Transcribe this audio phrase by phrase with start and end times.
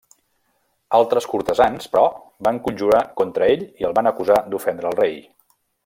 [0.99, 2.05] Altres cortesans, però,
[2.49, 5.15] van conjurar contra ell i el van acusar d'ofendre al rei.